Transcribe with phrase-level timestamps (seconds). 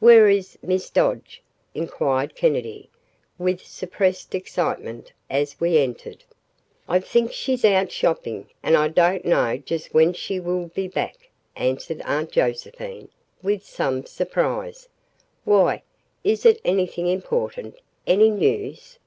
[0.00, 1.40] "Where is Miss Dodge?"
[1.72, 2.90] inquired Kennedy,
[3.38, 6.24] with suppressed excitement as we entered.
[6.88, 11.28] "I think she's out shopping and I don't know just when she will be back,"
[11.54, 13.08] answered Aunt Josephine,
[13.40, 14.88] with some surprise.
[15.44, 15.84] "Why?
[16.24, 18.98] Is it anything important any news?"